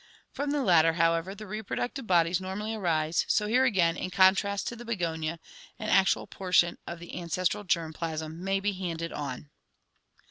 [0.31, 4.75] From the latter, however, the reproductive bodies normally arise, so here again, in contrast to
[4.75, 5.39] the begonia,
[5.77, 9.51] an actual portion of an cestral germ plasm may be handed on.